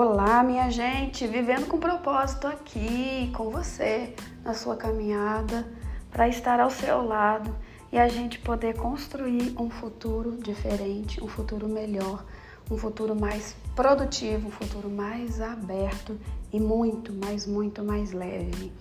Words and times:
Olá, 0.00 0.44
minha 0.44 0.70
gente, 0.70 1.26
vivendo 1.26 1.66
com 1.66 1.76
propósito 1.76 2.46
aqui 2.46 3.32
com 3.36 3.50
você 3.50 4.14
na 4.44 4.54
sua 4.54 4.76
caminhada 4.76 5.66
para 6.08 6.28
estar 6.28 6.60
ao 6.60 6.70
seu 6.70 7.04
lado 7.04 7.52
e 7.90 7.98
a 7.98 8.06
gente 8.06 8.38
poder 8.38 8.76
construir 8.76 9.56
um 9.60 9.68
futuro 9.68 10.36
diferente, 10.36 11.20
um 11.20 11.26
futuro 11.26 11.68
melhor, 11.68 12.24
um 12.70 12.78
futuro 12.78 13.16
mais 13.16 13.56
produtivo, 13.74 14.46
um 14.46 14.52
futuro 14.52 14.88
mais 14.88 15.40
aberto 15.40 16.16
e 16.52 16.60
muito, 16.60 17.12
mas 17.12 17.44
muito 17.44 17.82
mais 17.82 18.12
leve. 18.12 18.72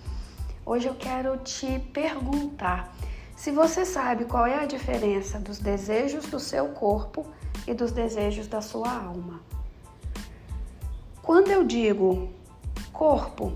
Hoje 0.64 0.88
eu 0.88 0.94
quero 0.94 1.36
te 1.38 1.80
perguntar 1.92 2.96
se 3.36 3.50
você 3.50 3.86
sabe 3.86 4.26
qual 4.26 4.46
é 4.46 4.60
a 4.60 4.68
diferença 4.68 5.40
dos 5.40 5.58
desejos 5.58 6.28
do 6.28 6.40
seu 6.40 6.68
corpo 6.68 7.26
e 7.66 7.74
dos 7.74 7.92
desejos 7.92 8.46
da 8.46 8.62
sua 8.62 8.92
alma. 8.92 9.57
Quando 11.28 11.52
eu 11.52 11.66
digo 11.66 12.30
corpo, 12.94 13.52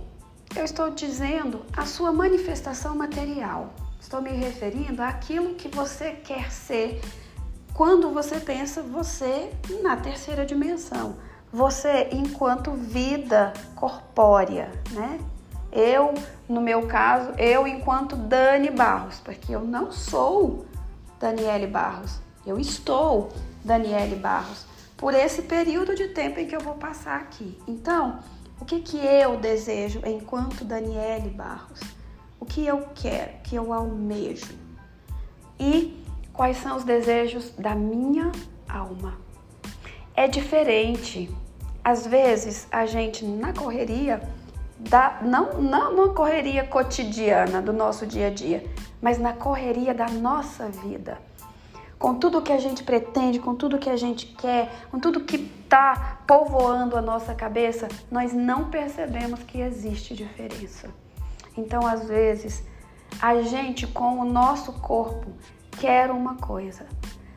eu 0.54 0.66
estou 0.66 0.90
dizendo 0.90 1.62
a 1.72 1.86
sua 1.86 2.12
manifestação 2.12 2.94
material. 2.98 3.70
Estou 3.98 4.22
me 4.22 4.30
referindo 4.30 5.02
àquilo 5.02 5.56
que 5.56 5.70
você 5.70 6.12
quer 6.12 6.52
ser 6.52 7.00
quando 7.74 8.10
você 8.10 8.42
pensa 8.42 8.82
você 8.82 9.54
na 9.82 9.96
terceira 9.96 10.46
dimensão. 10.46 11.16
Você 11.50 12.10
enquanto 12.12 12.74
vida 12.74 13.54
corpórea, 13.74 14.70
né? 14.92 15.18
Eu, 15.72 16.14
no 16.50 16.60
meu 16.60 16.88
caso, 16.88 17.32
eu 17.38 17.66
enquanto 17.66 18.18
Dani 18.18 18.70
Barros, 18.70 19.22
porque 19.24 19.56
eu 19.56 19.62
não 19.62 19.94
sou 19.94 20.66
Daniele 21.18 21.68
Barros, 21.68 22.20
eu 22.46 22.60
estou 22.60 23.30
Daniele 23.64 24.18
Barros 24.18 24.66
por 25.02 25.16
esse 25.16 25.42
período 25.42 25.96
de 25.96 26.10
tempo 26.10 26.40
em 26.40 26.46
que 26.46 26.56
eu 26.56 26.60
vou 26.60 26.76
passar 26.76 27.20
aqui. 27.20 27.58
Então, 27.68 28.20
o 28.60 28.66
que, 28.66 28.80
que 28.82 28.98
eu 28.98 29.36
desejo 29.38 30.00
enquanto 30.06 30.64
Daniele 30.64 31.32
Barros? 31.32 31.80
O 32.40 32.46
que 32.46 32.68
eu 32.68 32.88
quero, 32.94 33.32
o 33.32 33.42
que 33.42 33.56
eu 33.56 33.74
almejo? 33.74 34.54
E 35.60 36.06
quais 36.32 36.58
são 36.58 36.78
os 36.78 36.84
desejos 36.84 37.50
da 37.58 37.74
minha 37.74 38.32
alma? 38.70 39.18
É 40.16 40.28
diferente. 40.28 41.36
Às 41.84 42.06
vezes, 42.06 42.68
a 42.72 42.86
gente 42.86 43.26
na 43.26 43.54
correria, 43.54 44.22
da, 44.78 45.20
não, 45.24 45.60
não 45.60 46.14
correria 46.14 46.64
cotidiana 46.64 47.60
do 47.60 47.74
nosso 47.74 48.06
dia 48.06 48.28
a 48.28 48.30
dia, 48.30 48.64
mas 49.02 49.18
na 49.18 49.34
correria 49.34 49.96
da 49.96 50.08
nossa 50.10 50.70
vida 50.70 51.18
com 52.02 52.16
tudo 52.16 52.42
que 52.42 52.52
a 52.52 52.58
gente 52.58 52.84
pretende, 52.84 53.40
com 53.40 53.54
tudo 53.54 53.78
que 53.78 53.90
a 53.90 53.96
gente 53.96 54.26
quer, 54.26 54.88
com 54.90 55.00
tudo 55.00 55.20
que 55.20 55.36
está 55.36 56.20
povoando 56.26 56.98
a 56.98 57.02
nossa 57.02 57.36
cabeça, 57.36 57.88
nós 58.10 58.34
não 58.34 58.70
percebemos 58.72 59.44
que 59.44 59.62
existe 59.62 60.16
diferença. 60.16 60.90
Então, 61.56 61.86
às 61.86 62.08
vezes, 62.08 62.64
a 63.22 63.40
gente 63.44 63.86
com 63.86 64.20
o 64.20 64.26
nosso 64.26 64.74
corpo 64.74 65.32
quer 65.80 66.10
uma 66.10 66.36
coisa, 66.36 66.88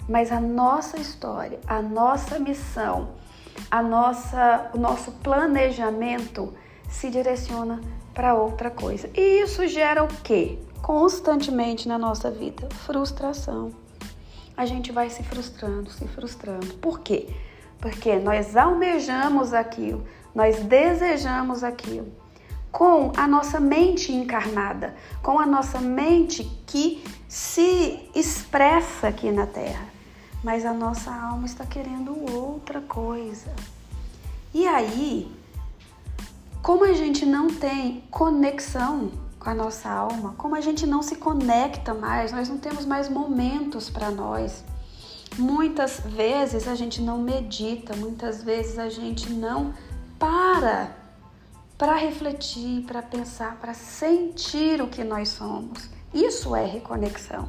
mas 0.09 0.33
a 0.33 0.41
nossa 0.41 0.99
história, 0.99 1.61
a 1.67 1.83
nossa 1.83 2.39
missão, 2.39 3.11
a 3.71 3.83
nossa, 3.83 4.71
o 4.75 4.79
nosso 4.79 5.13
planejamento 5.13 6.55
se 6.89 7.11
direciona 7.11 7.83
para 8.15 8.35
outra 8.35 8.71
coisa. 8.71 9.11
E 9.15 9.43
isso 9.43 9.67
gera 9.67 10.03
o 10.03 10.09
quê? 10.09 10.59
Constantemente 10.81 11.87
na 11.87 11.99
nossa 11.99 12.31
vida? 12.31 12.69
Frustração 12.87 13.84
a 14.57 14.67
gente 14.67 14.93
vai 14.93 15.11
se 15.11 15.23
frustrando, 15.23 15.91
se 15.91 16.07
frustrando. 16.09 16.75
Por 16.75 17.01
quê? 17.01 17.29
Porque 17.79 18.17
nós 18.17 18.57
almejamos 18.57 19.53
aquilo, 19.53 20.05
nós 20.35 20.61
desejamos 20.61 21.63
aquilo 21.63 22.13
com 22.75 23.13
a 23.17 23.29
nossa 23.29 23.61
mente 23.61 24.13
encarnada, 24.13 24.97
com 25.23 25.39
a 25.39 25.47
nossa 25.47 25.81
mente 25.81 26.43
que 26.67 27.05
se 27.29 28.11
expressa 28.15 29.09
aqui 29.09 29.31
na 29.31 29.47
Terra. 29.47 29.87
Mas 30.43 30.67
a 30.67 30.73
nossa 30.73 31.15
alma 31.15 31.47
está 31.47 31.65
querendo 31.65 32.13
outra 32.35 32.81
coisa. 32.81 33.55
E 34.53 34.67
aí, 34.67 35.31
como 36.63 36.85
a 36.85 36.93
gente 36.93 37.25
não 37.25 37.49
tem 37.49 38.03
conexão 38.11 39.13
com 39.45 39.51
a 39.51 39.55
nossa 39.55 39.91
alma, 39.91 40.35
como 40.39 40.57
a 40.57 40.61
gente 40.63 40.87
não 40.87 41.03
se 41.03 41.17
conecta 41.17 41.93
mais, 41.93 42.33
nós 42.33 42.49
não 42.49 42.57
temos 42.57 42.87
mais 42.87 43.11
momentos 43.11 43.91
para 43.91 44.11
nós. 44.11 44.65
Muitas 45.37 46.01
vezes 46.01 46.67
a 46.67 46.75
gente 46.75 47.03
não 47.03 47.19
medita, 47.19 47.95
muitas 47.95 48.43
vezes 48.43 48.79
a 48.79 48.89
gente 48.89 49.31
não 49.31 49.75
para 50.19 50.97
para 51.77 51.97
refletir, 51.97 52.85
para 52.85 53.03
pensar, 53.03 53.57
para 53.57 53.75
sentir 53.75 54.81
o 54.81 54.87
que 54.87 55.03
nós 55.03 55.29
somos. 55.31 55.91
Isso 56.15 56.55
é 56.55 56.65
reconexão. 56.65 57.49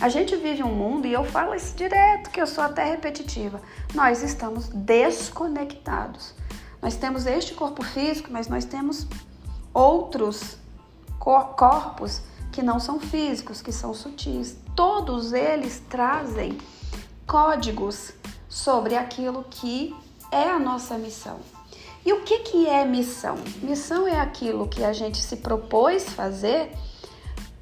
A 0.00 0.08
gente 0.08 0.34
vive 0.36 0.62
um 0.62 0.74
mundo, 0.74 1.06
e 1.06 1.12
eu 1.12 1.22
falo 1.22 1.54
isso 1.54 1.76
direto, 1.76 2.30
que 2.30 2.40
eu 2.40 2.46
sou 2.46 2.64
até 2.64 2.84
repetitiva. 2.84 3.60
Nós 3.94 4.22
estamos 4.22 4.68
desconectados. 4.68 6.34
Nós 6.80 6.96
temos 6.96 7.26
este 7.26 7.54
corpo 7.54 7.84
físico, 7.84 8.30
mas 8.32 8.48
nós 8.48 8.64
temos 8.64 9.06
outros 9.74 10.56
corpos 11.18 12.22
que 12.52 12.62
não 12.62 12.80
são 12.80 12.98
físicos, 12.98 13.60
que 13.60 13.72
são 13.72 13.92
sutis. 13.92 14.56
Todos 14.74 15.32
eles 15.32 15.82
trazem 15.88 16.56
códigos 17.26 18.12
sobre 18.48 18.96
aquilo 18.96 19.44
que 19.50 19.94
é 20.32 20.48
a 20.50 20.58
nossa 20.58 20.96
missão. 20.96 21.38
E 22.04 22.12
o 22.12 22.22
que, 22.22 22.38
que 22.40 22.68
é 22.68 22.84
missão? 22.84 23.36
Missão 23.62 24.06
é 24.06 24.20
aquilo 24.20 24.68
que 24.68 24.84
a 24.84 24.92
gente 24.92 25.18
se 25.18 25.36
propôs 25.36 26.04
fazer 26.04 26.72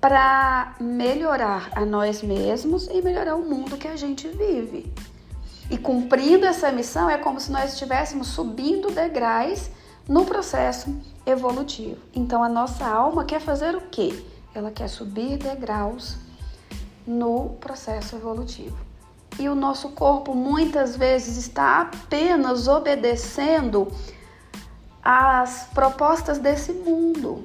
para 0.00 0.76
melhorar 0.78 1.70
a 1.74 1.84
nós 1.84 2.22
mesmos 2.22 2.86
e 2.88 3.00
melhorar 3.00 3.36
o 3.36 3.42
mundo 3.42 3.78
que 3.78 3.88
a 3.88 3.96
gente 3.96 4.28
vive. 4.28 4.92
E 5.70 5.78
cumprindo 5.78 6.44
essa 6.44 6.70
missão 6.70 7.08
é 7.08 7.16
como 7.16 7.40
se 7.40 7.50
nós 7.50 7.72
estivéssemos 7.72 8.28
subindo 8.28 8.90
degraus 8.90 9.70
no 10.08 10.24
processo 10.24 10.94
evolutivo. 11.26 12.00
Então 12.14 12.42
a 12.42 12.48
nossa 12.48 12.86
alma 12.86 13.24
quer 13.24 13.40
fazer 13.40 13.74
o 13.74 13.80
quê? 13.82 14.24
Ela 14.54 14.70
quer 14.70 14.88
subir 14.88 15.38
degraus 15.38 16.16
no 17.06 17.50
processo 17.60 18.16
evolutivo. 18.16 18.76
E 19.38 19.48
o 19.48 19.54
nosso 19.54 19.90
corpo 19.90 20.34
muitas 20.34 20.96
vezes 20.96 21.36
está 21.36 21.80
apenas 21.80 22.68
obedecendo 22.68 23.90
às 25.02 25.68
propostas 25.74 26.38
desse 26.38 26.72
mundo. 26.72 27.44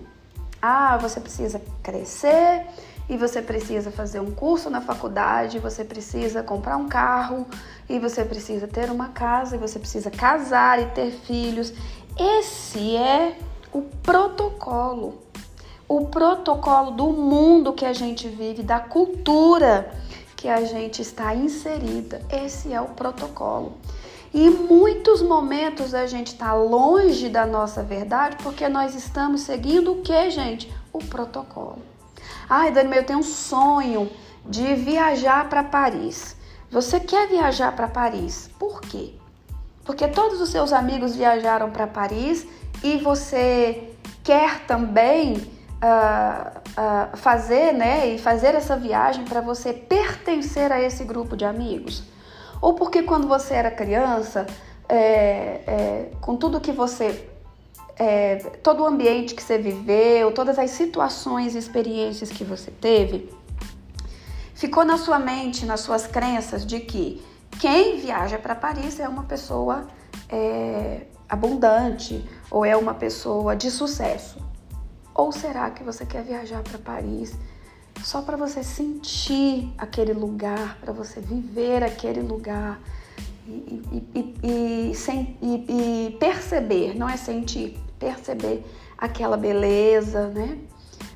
Ah, 0.62 0.98
você 0.98 1.20
precisa 1.20 1.62
crescer 1.82 2.68
e 3.10 3.18
você 3.18 3.42
precisa 3.42 3.90
fazer 3.90 4.20
um 4.20 4.32
curso 4.32 4.70
na 4.70 4.80
faculdade, 4.80 5.58
você 5.58 5.84
precisa 5.84 6.44
comprar 6.44 6.78
um 6.78 6.88
carro 6.88 7.48
e 7.90 7.98
você 7.98 8.24
precisa 8.24 8.68
ter 8.68 8.92
uma 8.92 9.10
casa 9.10 9.56
e 9.56 9.60
você 9.60 9.80
precisa 9.80 10.12
casar 10.12 10.80
e 10.80 10.86
ter 10.88 11.12
filhos 11.12 11.74
esse 12.20 12.98
é 12.98 13.38
o 13.72 13.82
protocolo. 13.82 15.20
O 15.88 16.08
protocolo 16.08 16.92
do 16.92 17.08
mundo 17.14 17.72
que 17.72 17.86
a 17.86 17.94
gente 17.94 18.28
vive, 18.28 18.62
da 18.62 18.82
cultura 18.82 19.90
que 20.36 20.50
a 20.50 20.66
gente 20.66 21.02
está 21.02 21.34
inserida. 21.34 22.22
Esse 22.30 22.74
é 22.74 22.82
o 22.82 22.90
protocolo. 22.90 23.78
E 24.34 24.46
em 24.46 24.50
muitos 24.50 25.22
momentos 25.22 25.94
a 25.94 26.06
gente 26.08 26.34
está 26.34 26.54
longe 26.54 27.30
da 27.30 27.46
nossa 27.46 27.82
verdade 27.82 28.36
porque 28.44 28.68
nós 28.68 28.94
estamos 28.96 29.42
seguindo 29.42 29.94
o 29.94 30.02
que, 30.02 30.30
gente? 30.30 30.70
O 30.92 31.00
protocolo. 31.00 31.89
Ai, 32.50 32.72
Dani, 32.72 32.98
eu 32.98 33.06
tenho 33.06 33.20
um 33.20 33.24
sonho 33.24 34.10
de 34.46 34.74
viajar 34.76 35.48
para 35.48 35.64
Paris. 35.64 36.36
Você 36.72 37.00
quer 37.00 37.28
viajar 37.28 37.76
para 37.76 37.88
Paris? 37.88 38.50
Por 38.58 38.82
quê? 38.82 39.14
porque 39.90 40.08
todos 40.08 40.40
os 40.40 40.50
seus 40.50 40.72
amigos 40.72 41.16
viajaram 41.16 41.72
para 41.72 41.88
Paris 41.88 42.46
e 42.84 42.98
você 42.98 43.90
quer 44.24 44.60
também 44.68 45.38
uh, 45.38 46.60
uh, 46.78 47.18
fazer, 47.18 47.74
né, 47.74 48.08
e 48.10 48.20
fazer 48.20 48.54
essa 48.54 48.78
viagem 48.78 49.26
para 49.26 49.42
você 49.42 49.74
pertencer 49.74 50.72
a 50.72 50.80
esse 50.80 51.04
grupo 51.04 51.36
de 51.36 51.44
amigos? 51.44 52.04
Ou 52.62 52.76
porque 52.76 53.02
quando 53.02 53.28
você 53.28 53.56
era 53.56 53.72
criança, 53.72 54.46
é, 54.88 54.96
é, 55.66 56.12
com 56.22 56.36
tudo 56.36 56.62
que 56.62 56.72
você 56.72 57.28
é, 58.00 58.38
todo 58.64 58.82
o 58.82 58.86
ambiente 58.86 59.36
que 59.36 59.44
você 59.44 59.58
viveu, 59.58 60.32
todas 60.32 60.58
as 60.58 60.72
situações 60.72 61.54
e 61.54 61.58
experiências 61.58 62.30
que 62.30 62.46
você 62.46 62.72
teve, 62.72 63.30
ficou 64.56 64.86
na 64.86 64.98
sua 64.98 65.20
mente, 65.20 65.66
nas 65.66 65.82
suas 65.82 66.08
crenças 66.08 66.66
de 66.66 66.80
que 66.80 67.22
quem 67.60 67.98
viaja 67.98 68.40
para 68.40 68.56
Paris 68.56 69.00
é 69.02 69.08
uma 69.08 69.24
pessoa 69.24 69.86
é, 70.30 71.02
abundante 71.28 72.24
ou 72.50 72.64
é 72.64 72.76
uma 72.78 72.94
pessoa 72.94 73.54
de 73.54 73.70
sucesso. 73.70 74.40
Ou 75.14 75.34
será 75.34 75.70
que 75.70 75.84
você 75.84 76.06
quer 76.06 76.24
viajar 76.24 76.64
para 76.64 76.80
Paris 76.80 77.38
só 78.02 78.22
para 78.22 78.38
você 78.38 78.64
sentir 78.64 79.74
aquele 79.78 80.14
lugar, 80.14 80.78
para 80.80 80.94
você 80.94 81.20
viver 81.20 81.84
aquele 81.84 82.22
lugar 82.22 82.80
e, 83.46 84.04
e, 84.16 84.92
e, 84.92 84.96
sem, 84.96 85.38
e, 85.42 86.16
perceber, 86.20 86.96
não 86.96 87.10
é 87.10 87.18
sentir, 87.18 87.78
perceber 88.00 88.66
aquela 88.98 89.38
beleza, 89.38 90.28
né? 90.30 90.58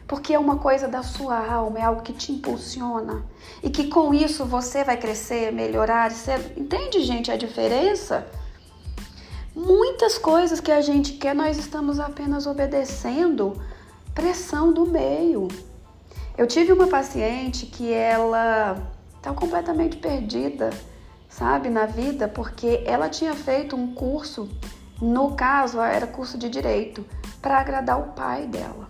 Porque 0.05 0.33
é 0.33 0.39
uma 0.39 0.57
coisa 0.57 0.87
da 0.87 1.01
sua 1.01 1.37
alma, 1.37 1.79
é 1.79 1.83
algo 1.83 2.01
que 2.01 2.13
te 2.13 2.31
impulsiona 2.31 3.23
e 3.63 3.69
que 3.69 3.87
com 3.87 4.13
isso 4.13 4.45
você 4.45 4.83
vai 4.83 4.97
crescer, 4.97 5.51
melhorar, 5.51 6.11
ser... 6.11 6.53
entende, 6.57 7.01
gente, 7.01 7.31
a 7.31 7.37
diferença? 7.37 8.27
Muitas 9.55 10.17
coisas 10.17 10.59
que 10.59 10.71
a 10.71 10.81
gente 10.81 11.13
quer, 11.13 11.33
nós 11.33 11.57
estamos 11.57 11.99
apenas 11.99 12.45
obedecendo 12.45 13.59
pressão 14.13 14.73
do 14.73 14.85
meio. 14.85 15.47
Eu 16.37 16.47
tive 16.47 16.71
uma 16.73 16.87
paciente 16.87 17.67
que 17.67 17.91
ela 17.91 18.77
estava 19.15 19.35
completamente 19.35 19.97
perdida, 19.97 20.71
sabe, 21.29 21.69
na 21.69 21.85
vida, 21.85 22.27
porque 22.27 22.83
ela 22.85 23.07
tinha 23.07 23.33
feito 23.33 23.75
um 23.75 23.93
curso, 23.93 24.49
no 25.03 25.35
caso 25.35 25.79
era 25.81 26.07
curso 26.07 26.37
de 26.37 26.49
direito, 26.49 27.05
para 27.41 27.59
agradar 27.59 27.99
o 27.99 28.13
pai 28.13 28.47
dela. 28.47 28.87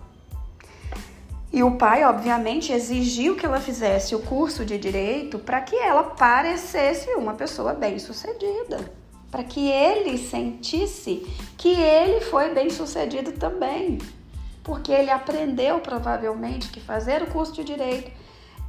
E 1.52 1.62
o 1.62 1.76
pai, 1.76 2.04
obviamente, 2.04 2.72
exigiu 2.72 3.36
que 3.36 3.46
ela 3.46 3.60
fizesse 3.60 4.14
o 4.14 4.20
curso 4.20 4.64
de 4.64 4.78
direito 4.78 5.38
para 5.38 5.60
que 5.60 5.76
ela 5.76 6.02
parecesse 6.04 7.10
uma 7.10 7.34
pessoa 7.34 7.72
bem-sucedida, 7.72 8.92
para 9.30 9.44
que 9.44 9.68
ele 9.68 10.18
sentisse 10.18 11.26
que 11.56 11.68
ele 11.68 12.20
foi 12.20 12.52
bem-sucedido 12.54 13.32
também 13.32 13.98
porque 14.64 14.90
ele 14.90 15.10
aprendeu 15.10 15.78
provavelmente 15.78 16.70
que 16.70 16.80
fazer 16.80 17.22
o 17.22 17.26
curso 17.26 17.52
de 17.52 17.62
direito 17.62 18.10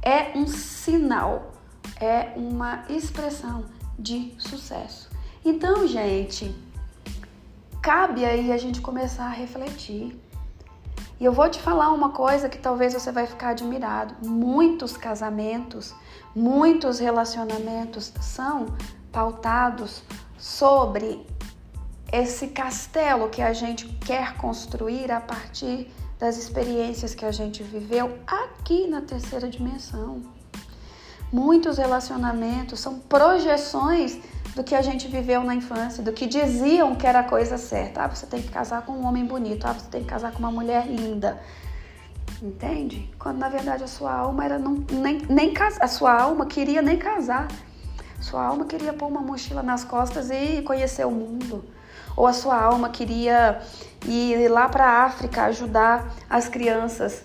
é 0.02 0.36
um 0.36 0.46
sinal, 0.46 1.52
é 1.98 2.32
uma 2.36 2.84
expressão 2.88 3.64
de 3.98 4.34
sucesso. 4.38 5.10
Então, 5.42 5.88
gente, 5.88 6.54
cabe 7.86 8.24
aí 8.24 8.50
a 8.50 8.56
gente 8.56 8.80
começar 8.80 9.26
a 9.26 9.30
refletir. 9.30 10.20
E 11.20 11.24
eu 11.24 11.32
vou 11.32 11.48
te 11.48 11.60
falar 11.60 11.92
uma 11.92 12.08
coisa 12.08 12.48
que 12.48 12.58
talvez 12.58 12.92
você 12.92 13.12
vai 13.12 13.28
ficar 13.28 13.50
admirado. 13.50 14.12
Muitos 14.26 14.96
casamentos, 14.96 15.94
muitos 16.34 16.98
relacionamentos 16.98 18.12
são 18.20 18.66
pautados 19.12 20.02
sobre 20.36 21.24
esse 22.12 22.48
castelo 22.48 23.28
que 23.28 23.40
a 23.40 23.52
gente 23.52 23.86
quer 24.04 24.36
construir 24.36 25.12
a 25.12 25.20
partir 25.20 25.88
das 26.18 26.36
experiências 26.36 27.14
que 27.14 27.24
a 27.24 27.30
gente 27.30 27.62
viveu 27.62 28.18
aqui 28.26 28.88
na 28.88 29.00
terceira 29.00 29.48
dimensão. 29.48 30.22
Muitos 31.32 31.78
relacionamentos 31.78 32.80
são 32.80 32.98
projeções 32.98 34.18
do 34.56 34.64
que 34.64 34.74
a 34.74 34.80
gente 34.80 35.06
viveu 35.06 35.44
na 35.44 35.54
infância, 35.54 36.02
do 36.02 36.12
que 36.12 36.26
diziam 36.26 36.96
que 36.96 37.06
era 37.06 37.20
a 37.20 37.22
coisa 37.22 37.58
certa. 37.58 38.02
Ah, 38.02 38.08
você 38.08 38.26
tem 38.26 38.40
que 38.40 38.48
casar 38.48 38.82
com 38.82 38.92
um 38.92 39.06
homem 39.06 39.24
bonito, 39.24 39.66
ah, 39.66 39.74
você 39.74 39.86
tem 39.90 40.00
que 40.00 40.08
casar 40.08 40.32
com 40.32 40.38
uma 40.38 40.50
mulher 40.50 40.86
linda. 40.86 41.38
Entende? 42.42 43.08
Quando 43.18 43.36
na 43.38 43.50
verdade 43.50 43.84
a 43.84 43.86
sua 43.86 44.12
alma 44.12 44.44
era 44.44 44.58
não, 44.58 44.82
nem, 44.90 45.18
nem 45.28 45.52
a 45.80 45.86
sua 45.86 46.22
alma 46.22 46.46
queria 46.46 46.80
nem 46.80 46.96
casar. 46.96 47.48
Sua 48.18 48.42
alma 48.44 48.64
queria 48.64 48.94
pôr 48.94 49.06
uma 49.08 49.20
mochila 49.20 49.62
nas 49.62 49.84
costas 49.84 50.30
e 50.30 50.62
conhecer 50.62 51.06
o 51.06 51.10
mundo 51.10 51.62
ou 52.16 52.26
a 52.26 52.32
sua 52.32 52.60
alma 52.60 52.88
queria 52.88 53.60
ir 54.06 54.48
lá 54.48 54.68
para 54.68 54.86
a 54.86 55.04
África 55.04 55.44
ajudar 55.44 56.14
as 56.30 56.48
crianças, 56.48 57.22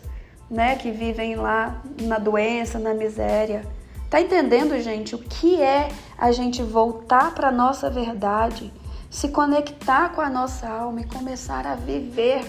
né, 0.50 0.75
que 0.75 0.92
vivem 0.92 1.36
lá 1.36 1.81
na 2.01 2.19
doença, 2.19 2.77
na 2.77 2.94
miséria. 2.94 3.66
Tá 4.12 4.19
entendendo, 4.19 4.78
gente, 4.81 5.16
o 5.16 5.19
que 5.19 5.62
é 5.62 5.88
a 6.18 6.34
gente 6.34 6.62
voltar 6.62 7.34
para 7.34 7.50
nossa 7.50 7.90
verdade, 7.90 8.69
se 9.10 9.30
conectar 9.30 10.10
com 10.10 10.19
a 10.19 10.30
nossa 10.30 10.68
alma 10.68 11.00
e 11.00 11.06
começar 11.06 11.66
a 11.66 11.75
viver 11.75 12.44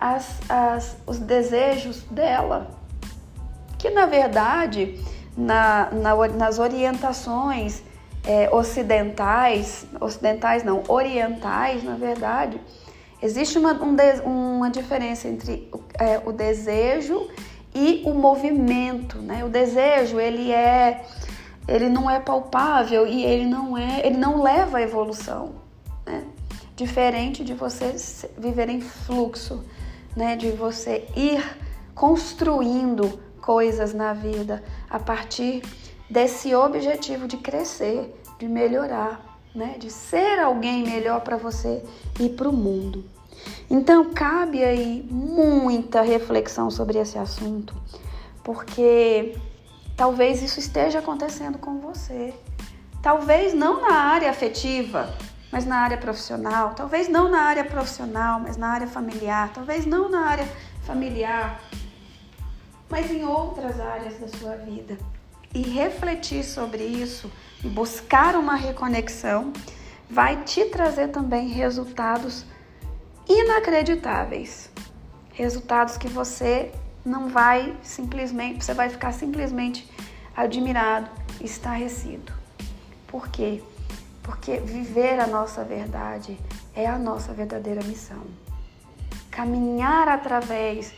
as, 0.00 0.40
as, 0.48 0.96
os 1.06 1.18
desejos 1.18 2.02
dela? 2.04 2.70
Que 3.78 3.90
na 3.90 4.06
verdade, 4.06 4.98
na, 5.36 5.90
na, 5.92 6.28
nas 6.28 6.58
orientações 6.58 7.82
é, 8.24 8.48
ocidentais, 8.50 9.84
ocidentais 10.00 10.64
não, 10.64 10.82
orientais, 10.88 11.84
na 11.84 11.96
verdade, 11.96 12.58
existe 13.20 13.58
uma, 13.58 13.74
um 13.74 13.94
uma 14.24 14.70
diferença 14.70 15.28
entre 15.28 15.70
é, 15.98 16.22
o 16.24 16.32
desejo 16.32 17.28
e 17.74 18.02
o 18.04 18.14
movimento, 18.14 19.18
né? 19.18 19.44
O 19.44 19.48
desejo 19.48 20.18
ele 20.18 20.50
é, 20.52 21.04
ele 21.68 21.88
não 21.88 22.10
é 22.10 22.18
palpável 22.18 23.06
e 23.06 23.24
ele 23.24 23.46
não 23.46 23.76
é, 23.76 24.06
ele 24.06 24.16
não 24.16 24.42
leva 24.42 24.78
à 24.78 24.82
evolução, 24.82 25.54
né? 26.06 26.24
Diferente 26.74 27.44
de 27.44 27.54
você 27.54 27.94
viver 28.38 28.68
em 28.68 28.80
fluxo, 28.80 29.64
né? 30.16 30.36
De 30.36 30.50
você 30.50 31.06
ir 31.16 31.42
construindo 31.94 33.20
coisas 33.40 33.92
na 33.92 34.12
vida 34.12 34.62
a 34.88 34.98
partir 34.98 35.62
desse 36.08 36.54
objetivo 36.54 37.28
de 37.28 37.36
crescer, 37.36 38.14
de 38.38 38.48
melhorar, 38.48 39.40
né? 39.54 39.76
de 39.78 39.90
ser 39.90 40.38
alguém 40.40 40.82
melhor 40.82 41.20
para 41.20 41.36
você 41.36 41.82
e 42.18 42.28
para 42.28 42.48
o 42.48 42.52
mundo. 42.52 43.04
Então, 43.68 44.12
cabe 44.12 44.64
aí 44.64 45.06
muita 45.10 46.02
reflexão 46.02 46.70
sobre 46.70 46.98
esse 46.98 47.18
assunto, 47.18 47.74
porque 48.42 49.36
talvez 49.96 50.42
isso 50.42 50.58
esteja 50.58 50.98
acontecendo 50.98 51.58
com 51.58 51.78
você. 51.78 52.34
Talvez 53.02 53.54
não 53.54 53.80
na 53.80 53.94
área 53.94 54.30
afetiva, 54.30 55.14
mas 55.50 55.64
na 55.64 55.78
área 55.78 55.96
profissional. 55.96 56.74
Talvez 56.74 57.08
não 57.08 57.30
na 57.30 57.42
área 57.42 57.64
profissional, 57.64 58.40
mas 58.40 58.56
na 58.56 58.68
área 58.68 58.86
familiar. 58.86 59.52
Talvez 59.52 59.86
não 59.86 60.08
na 60.08 60.26
área 60.26 60.48
familiar, 60.82 61.60
mas 62.88 63.10
em 63.10 63.24
outras 63.24 63.78
áreas 63.80 64.18
da 64.18 64.28
sua 64.28 64.56
vida 64.56 64.98
e 65.54 65.62
refletir 65.62 66.44
sobre 66.44 66.84
isso 66.84 67.30
e 67.64 67.68
buscar 67.68 68.36
uma 68.36 68.54
reconexão 68.54 69.52
vai 70.08 70.42
te 70.44 70.64
trazer 70.66 71.08
também 71.08 71.48
resultados 71.48 72.44
inacreditáveis. 73.30 74.68
Resultados 75.32 75.96
que 75.96 76.08
você 76.08 76.72
não 77.04 77.28
vai 77.28 77.76
simplesmente, 77.82 78.64
você 78.64 78.74
vai 78.74 78.90
ficar 78.90 79.12
simplesmente 79.12 79.88
admirado, 80.36 81.08
estarrecido. 81.40 82.32
Por 83.06 83.28
quê? 83.28 83.62
Porque 84.22 84.58
viver 84.58 85.18
a 85.20 85.26
nossa 85.26 85.64
verdade 85.64 86.36
é 86.74 86.86
a 86.86 86.98
nossa 86.98 87.32
verdadeira 87.32 87.82
missão. 87.84 88.22
Caminhar 89.30 90.08
através 90.08 90.92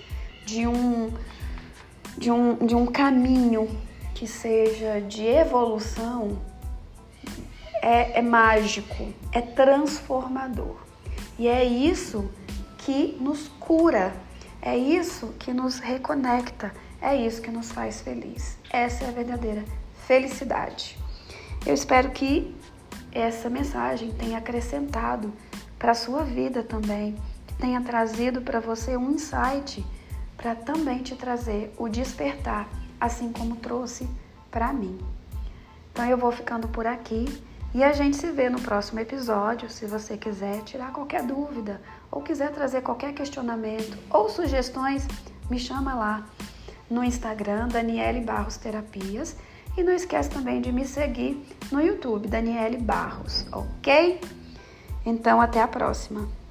de 0.45 0.67
um 0.67 1.13
de 2.17 2.31
um, 2.31 2.55
de 2.67 2.75
um 2.75 2.87
caminho 2.87 3.69
que 4.15 4.27
seja 4.27 5.01
de 5.01 5.25
evolução 5.25 6.39
é, 7.81 8.19
é 8.19 8.23
mágico, 8.23 9.13
é 9.33 9.41
transformador. 9.41 10.92
E 11.39 11.49
é 11.49 11.65
isso 11.65 12.31
que 12.79 13.17
nos 13.21 13.49
cura, 13.61 14.15
é 14.61 14.77
isso 14.77 15.29
que 15.39 15.53
nos 15.53 15.79
reconecta, 15.79 16.73
é 17.01 17.15
isso 17.17 17.41
que 17.41 17.51
nos 17.51 17.71
faz 17.71 18.01
feliz. 18.01 18.57
Essa 18.71 19.05
é 19.05 19.09
a 19.09 19.13
verdadeira 19.13 19.65
felicidade. 20.07 20.99
Eu 21.65 21.75
espero 21.75 22.11
que 22.11 22.55
essa 23.13 23.49
mensagem 23.49 24.13
tenha 24.13 24.39
acrescentado 24.39 25.33
para 25.79 25.93
a 25.93 25.95
sua 25.95 26.25
vida 26.25 26.63
também, 26.63 27.17
tenha 27.59 27.81
trazido 27.81 28.41
para 28.41 28.61
você 28.61 28.97
um 28.97 29.11
insight 29.13 29.85
para 30.37 30.55
também 30.55 31.03
te 31.03 31.15
trazer 31.15 31.73
o 31.79 31.89
despertar 31.89 32.69
assim 33.01 33.33
como 33.33 33.57
trouxe 33.57 34.09
para 34.51 34.73
mim. 34.73 34.99
Então 35.93 36.05
eu 36.07 36.17
vou 36.17 36.33
ficando 36.33 36.69
por 36.69 36.87
aqui 36.87 37.27
e 37.75 37.83
a 37.83 37.93
gente 37.93 38.17
se 38.17 38.31
vê 38.31 38.51
no 38.51 38.61
próximo 38.61 39.01
episódio. 39.01 39.71
Se 39.71 39.87
você 39.87 40.17
quiser 40.17 40.63
tirar 40.63 40.93
qualquer 40.93 41.23
dúvida 41.23 41.81
ou 42.11 42.23
quiser 42.23 42.51
trazer 42.53 42.83
qualquer 42.83 43.15
questionamento 43.15 43.97
ou 44.11 44.29
sugestões, 44.29 45.07
me 45.51 45.59
chama 45.59 45.95
lá 45.95 46.27
no 46.91 47.03
Instagram 47.03 47.69
Daniele 47.69 48.21
Barros 48.21 48.57
Terapias 48.57 49.37
e 49.77 49.83
não 49.83 49.93
esquece 49.93 50.29
também 50.29 50.61
de 50.61 50.71
me 50.71 50.85
seguir 50.85 51.43
no 51.71 51.81
YouTube 51.81 52.29
Daniele 52.29 52.77
Barros, 52.77 53.47
ok? 53.51 54.21
Então 55.05 55.41
até 55.41 55.63
a 55.63 55.69
próxima. 55.69 56.42